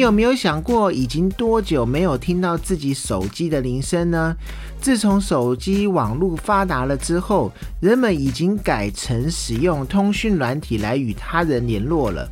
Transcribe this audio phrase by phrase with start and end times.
[0.00, 4.34] 有没有想过，已经多久没有听到自己手机的铃声呢？
[4.80, 12.28] 自从手机网络发达了之后，人们已经改成使用通讯软体来与他人联络了。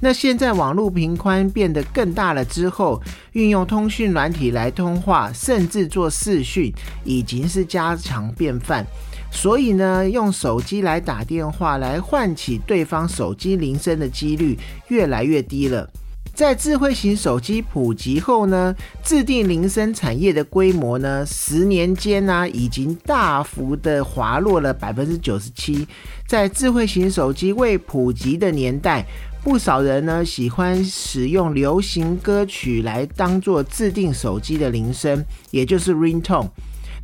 [0.00, 3.00] 那现在网络频宽变得更大了之后，
[3.32, 6.72] 运用通讯软体来通话，甚至做视讯，
[7.04, 8.84] 已经是家常便饭。
[9.30, 15.88] 所以呢，用手机来打电话来唤起对方手机铃声的几率越来越低了。
[16.34, 25.86] 在智慧型手机普及后呢，自定铃声产业的规模呢，十年间呢，已经大幅的滑落了百分之九十七。
[26.26, 29.04] 在智慧型手机未普及的年代，
[29.44, 36.48] 不少人呢喜欢使用流行歌曲来当做自定手机的铃声，也就是 ringtone。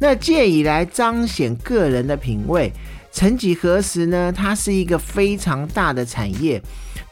[0.01, 2.73] 那借以来彰显个人的品味。
[3.11, 6.62] 曾几何时呢，它是一个非常大的产业。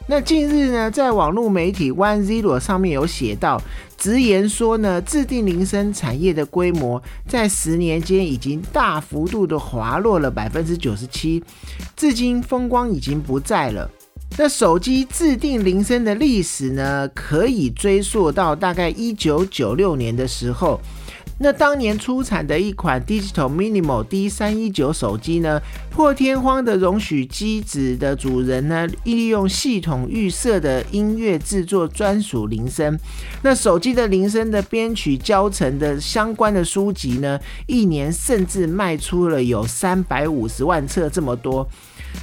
[0.09, 3.61] 那近日呢，在网络媒体 One Zero 上面有写到，
[3.97, 11.43] 直言说呢，自定铃声产业的规模在十年间已经大幅度的滑落了百分之九十七，
[11.97, 13.89] 至今风光已经不在了。
[14.37, 20.79] 那手机自定铃声的历史呢，可以追溯到大概一九九六年的时候。
[21.39, 25.61] 那当年出产的一款 Digital Minimal D 三一九手机呢，
[25.91, 32.97] 破天荒的容许机子的主人呢，利用系统预设的音乐制作专属铃声。
[33.43, 41.67] 那手机的铃声的编曲教程的相关的书籍呢，一年甚至卖出了有三百五十万册这么多。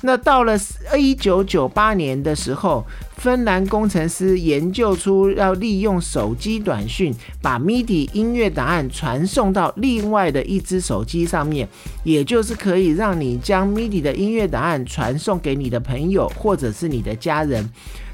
[0.02, 0.54] 那到了
[0.98, 2.84] 一九九八年的时候，
[3.16, 11.66] 芬兰工程师研究出要利用手机短讯把 MIDI 音乐档案传送到另外的一只手机上面，
[12.02, 17.66] 也就是可以让你将 MIDI 的音乐档案传送给你的朋友或者是你的家人。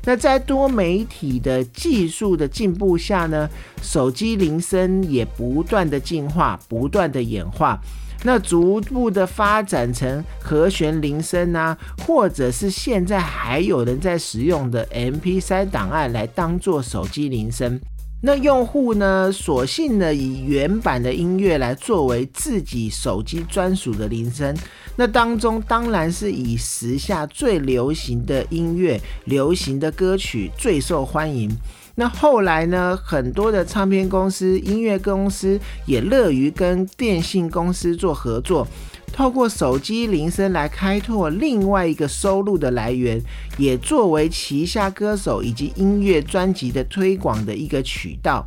[0.05, 3.51] 那在多媒体的技术的进步下呢，
[3.83, 7.79] 手机铃声也不断的进化，不断的演化。
[8.23, 11.77] 那逐步的发展成和弦铃声啊，
[12.07, 17.81] 或者是现在还有人在使用的 MP3 档案来当做手机铃声。
[18.23, 24.55] 那用户呢，索性呢以原版的音乐来作为自己手机专属的铃声。
[24.95, 31.51] 那当中当然是以时下最流行的音乐、流行的歌曲最受欢迎。
[32.01, 32.99] 那后来呢？
[33.05, 38.67] 很多的唱片公司、音乐公司也乐于跟电信公司做合作，
[39.13, 43.21] 透过手机铃声来开拓另外一个收入的来源，
[43.59, 48.47] 也作为旗下歌手以及音乐专辑的推广的一个渠道。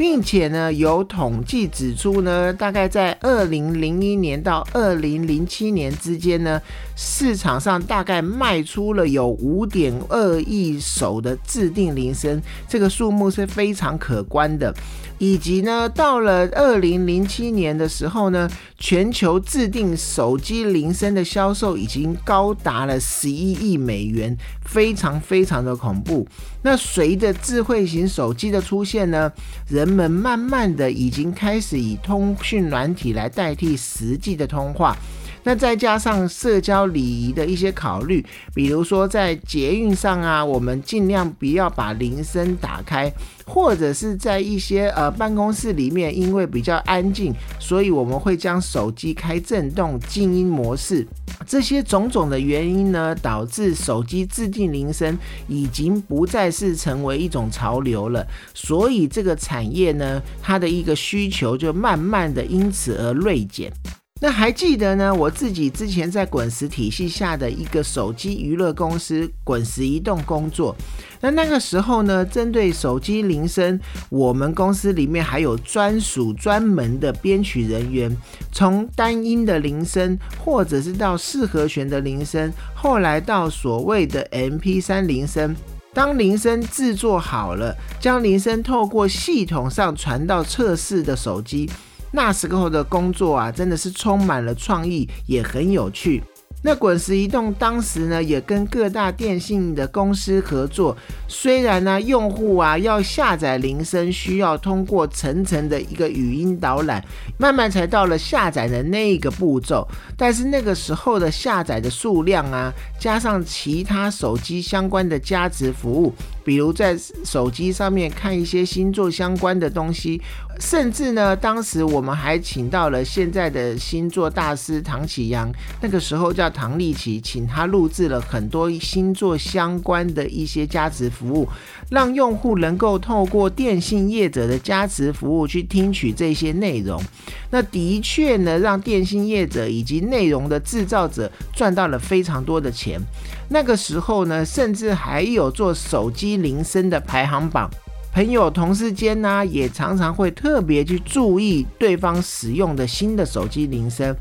[0.00, 6.58] 并且呢，有统计指出呢，大概在二零零一年到二零零七年之间呢，
[6.96, 14.74] 市场上大概卖出了有五点二亿首的自定铃声，这个数目是非常可观的。
[15.20, 24.34] 以及呢，到了二零零七年的时候呢，全球制定手机铃声的销售已经高达了十一亿美元，
[24.64, 26.26] 非常非常的恐怖。
[26.62, 29.30] 那随着智慧型手机的出现呢，
[29.68, 34.96] 人们慢慢的已经开始以通讯软体来代替实际的通话。
[35.42, 43.10] 那再加上社交礼仪的一些考虑，比如说在捷运上啊，我们尽量不要把铃声打开，
[43.46, 51.06] 或者是在一些呃办公室里面，因为比较安静，所以我们会将手机开震动静音模式。
[51.46, 55.16] 这些种种的原因呢，导致手机自定铃声
[55.48, 63.72] 已经不再是成为一种潮流了，所以这个产业呢，它的一个需求就慢慢的因此而锐减。
[64.22, 65.14] 那还记得呢？
[65.14, 70.76] 我自己之前在滚石体系下的一个手机娱乐公司滚石移动工作。
[71.22, 73.80] 那那个时候呢，针对手机铃声，
[74.10, 78.14] 我们公司里面还有专属专门的编曲人员，
[78.52, 85.56] 从单音的铃声，或者是到四和弦的铃声，后来到所谓的 MP3 铃声。
[85.94, 91.68] 当铃声制作好了，将铃声透过系统上传到测试的手机，
[92.12, 96.22] 那时候的工作啊，真的是充满了创意，也很有趣。
[96.62, 100.94] 那滚石移动当时呢，也跟各大电信的公司合作。
[101.26, 107.02] 虽然呢，用户啊要下载铃声，需要通过层层的一个语音导览，
[107.38, 109.88] 慢慢才到了下载的那个步骤。
[110.18, 116.12] 但是那个时候的下载的数量啊，加上其他手机相关的加值服务，
[116.44, 120.20] 比如在手机上面看一些星座相关的东西。
[120.60, 131.48] 甚至呢，当时我们还请到了现在的星座大师唐启阳，那个时候叫唐立奇，请他录制了很多星座相关的一些加值服务，
[131.90, 137.02] 让用户能够透过电信业者的加值服务去听取这些内容。
[137.50, 143.00] 那的确呢，让电信业者以及内容的制造者赚到了非常多的钱。
[143.48, 147.68] 那个时候呢，甚至还有做手机铃声的排行榜。
[148.12, 154.14] 朋友、同事间呢，也常常会特别去注意对方使用的新的手机铃声。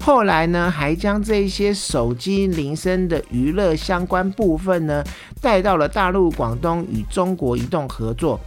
[0.00, 5.04] 后来呢，还将这些手机铃声的娱乐相关部分呢，
[5.40, 8.40] 带到了大陆广东与中国移动合作。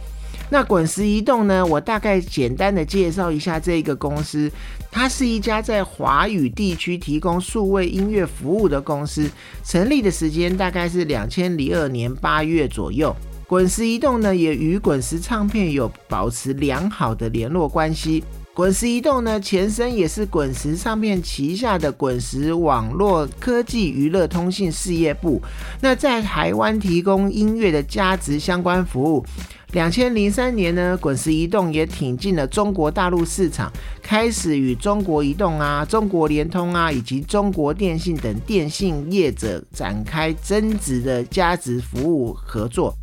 [0.50, 4.50] 那滚石移动呢，我大概简单的介绍一下这个公司。
[4.90, 9.30] 它是一家在华语地区提供数位音乐服务的公司，
[9.62, 13.14] 成立的时间大概是两千零二年八月左右。
[13.48, 18.22] 滚石移动呢，也与滚石唱片有保持良好的联络关系。
[18.52, 25.40] 滚石移动呢，前身也是滚石唱片旗下的滚石网络科技娱乐通信事业部。
[25.80, 29.24] 那在台湾提供音乐的价值相关服务。
[29.72, 33.72] 两千零三年呢，滚石移动也挺进了中国大陆市场，
[34.02, 42.94] 开始与中国移动啊、中国联通啊以及中国电信等电信业者展开增值的价值服务合作。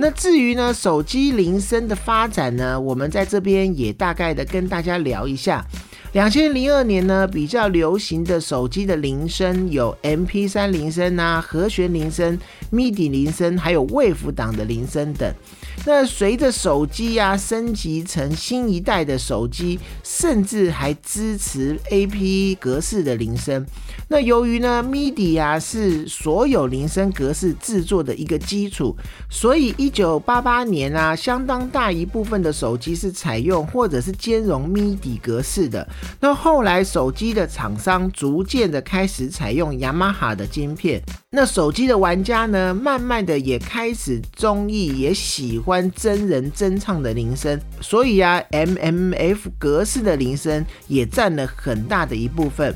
[0.00, 5.66] 那至于呢，手机铃声的发展呢，我们在这边也大概的跟大家聊一下。
[6.12, 12.38] 两千零二年呢，比较流行的手机的铃声有 MP 三铃声啊、和弦铃声、
[12.72, 15.32] MIDI 铃声，还有 Wave 档的铃声等。
[15.84, 23.64] 那随着手机呀升级成新一代的手机，甚至还支持 AP 格式的铃声。
[24.08, 28.96] 那由于呢，MIDI 啊是所有铃声格式制作的一个基础，
[29.30, 35.86] 所以一九八八年啊，相当大一部分的手机是采用或者是兼容 MIDI 格式的。
[36.20, 41.00] 那后来手机的厂商逐渐的开始采用雅马哈的晶片，
[41.30, 45.58] 那手机的玩家呢，慢慢的也开始中意，也喜。
[45.58, 52.74] 欢真人真唱的铃声，所以啊，MMF 格式的铃声也占了很大的一部分。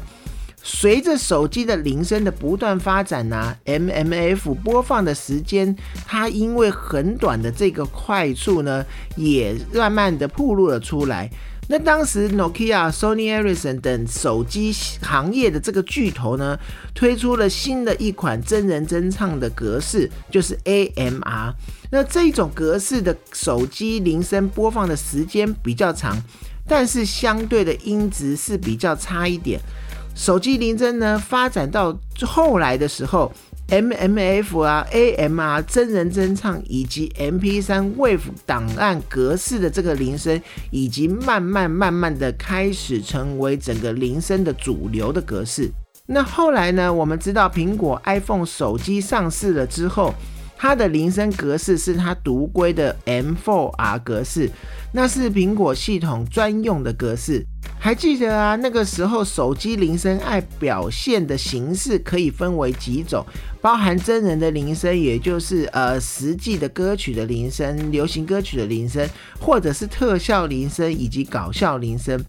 [0.62, 5.74] 随着手机的铃声的不断发展呢，MMF 播放的时间，
[6.06, 8.84] 它因为很短的这个快速呢，
[9.16, 11.30] 也慢慢的暴露了出来。
[11.68, 16.58] 那当时 Nokia、Sony Ericsson 等手机行业的这个巨头呢，
[16.94, 21.54] 推出了新的一款真人真唱的格式，就是 AMR。
[21.90, 26.20] 那这种格式的手机铃声播放的时间比较长，
[26.66, 29.60] 但是相对的音质是比较差一点。
[30.14, 33.32] 手机铃声呢，发展到后来的时候。
[33.72, 40.38] MMF 啊，AMR 真人真唱以及 MP3 WAV 档案格式的这个铃声，
[40.70, 45.70] 以及慢慢慢慢的开始成为整个铃声的主流的格式。
[46.04, 50.14] 那后来呢，我们知道苹果 iPhone 手机上市了之后。
[50.62, 54.48] 它的铃声格式是它独规的 M4R 格式，
[54.92, 57.44] 那是苹果系统专用的格式。
[57.80, 63.26] 还记得啊，那个时候手机铃声爱表现的形式可以分为几种，
[63.60, 69.04] 包含真人的铃声，也就是呃实际的歌曲的铃声、流行歌曲的铃声，
[69.40, 72.24] 或者是特效铃声以及搞笑铃声。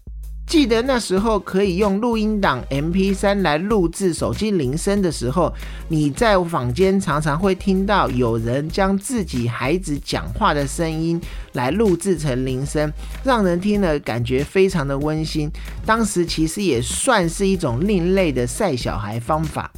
[0.46, 5.52] 记得那时候可以用录音档 MP3 来录制手机铃声的时候，
[5.88, 11.20] 你在坊间常常会听到有人将自己孩子讲话的声音
[11.54, 12.92] 来录制成铃声，
[13.24, 15.50] 让人听了感觉非常的温馨。
[15.84, 19.70] 当时其实也算是一种另类的晒小孩方法。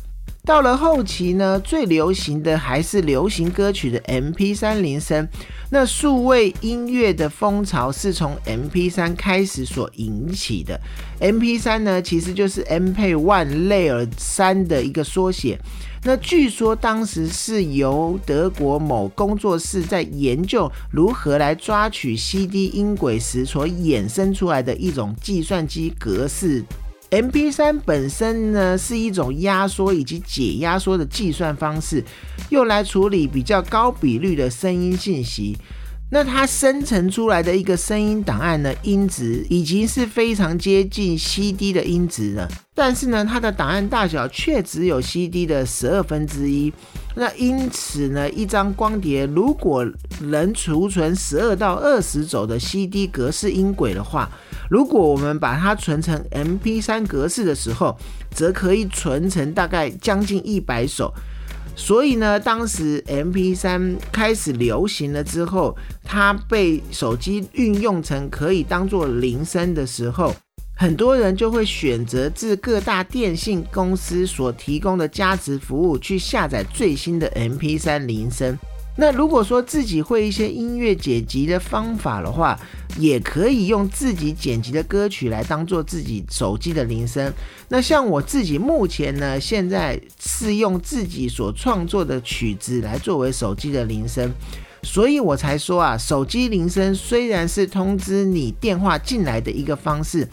[0.47, 5.29] 到了后期呢，最流行的还是流行歌曲的 MP3 铃声。
[5.71, 10.81] 那数位音乐的风潮是从 MP3 开始所引起的。
[11.21, 15.59] MP3 呢，其实就是 MP1 Layer 三的一个缩写。
[16.05, 26.63] 那据说当时是由德国某工作室在研究如何来抓取 CD 音轨时所衍生出来的一种计算机格式。
[27.11, 32.05] M P 三本身呢是一种压缩以及解压缩的计算方式，
[32.51, 35.57] 用来处理比较高比率的声音信息。
[36.09, 42.49] 那它生成出来的一个声音档案呢，音质已经是非常接近 CD 的音质了。
[42.75, 46.73] 但是呢，它的档案大小却只有 CD 的十二分之一。
[47.17, 49.85] 那因此呢，一张光碟如果
[50.21, 54.31] 能储存十二到二十轴的 CD 格式音轨的话，
[54.69, 57.97] 如果我们把它存成 MP3 格式的时候，
[58.31, 61.13] 则可以存成大概将近一百首。
[61.75, 70.35] 所以呢，当时 MP3 开始流行了之后，它被手机运用成可以当做铃声的时候，
[70.75, 78.57] 很多人就会选择自各大电信公司所提供的加值服务去下载最新的 MP3 铃声。
[78.99, 82.59] 那如果说自己会一些音乐剪辑的方法的话，
[82.99, 87.31] 也可以用自己剪辑的歌曲来当做自己手机的铃声。
[87.69, 94.33] 那像我自己目前呢，现在是用自己所创作的曲子来作为手机的铃声，
[94.83, 100.27] 所以我才说啊，手机铃声虽然是通知你电话进来的一个方式。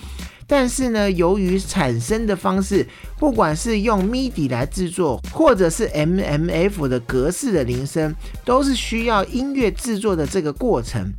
[0.55, 2.85] 但是呢，由于产生的方式，
[3.17, 8.13] 不管是用 MIDI 来制作，或者是 MMF 的格式的铃声，
[8.45, 11.11] 都是需要音乐制作的这个过程，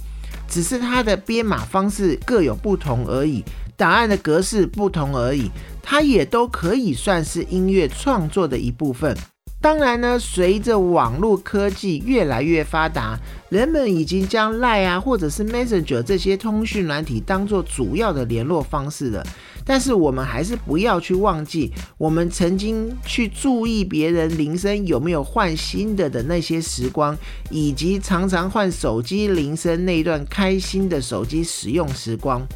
[0.48, 3.42] 只是它的编码方式各有不同而已，
[3.76, 5.50] 档案的格式不同而已，
[5.82, 9.16] 它也都可以算是音乐创作的一部分。
[9.64, 13.18] 当然呢，随着网络科技越来越发达，
[13.49, 19.26] 人们已经将 Line 啊或者是 Messenger 这些通讯软体当做主要的联络方式了。
[19.64, 27.16] 但是我们还是不要去忘记，我们曾经去注意别人铃声有没有换新的的那些时光，
[27.49, 32.47] 以及常常换手机铃声那段开心的手机使用时光。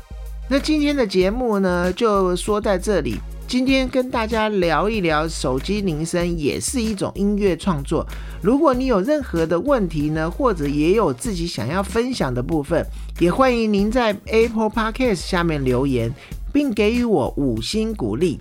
[0.51, 3.17] 那今天的节目呢，就说在这里。
[3.47, 8.07] 今天跟大家聊一聊手机铃声也是一种音乐创作。
[8.41, 12.83] 如果你有任何的问题呢，或者也有自己想要分享的部分，
[13.21, 16.11] 也欢迎您在 Apple Podcast 下面留言，
[16.51, 18.39] 并给予我五星鼓励。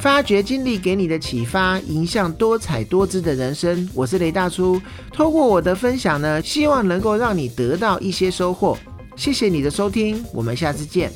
[0.00, 3.88] 发掘经历给你的启发，影响多彩多姿的人生。
[3.94, 4.78] 我是雷大叔，
[5.12, 8.76] 透过我的分享呢，希望能够让你得到一些收获。
[9.16, 11.12] 谢谢你的收听，我们下次见。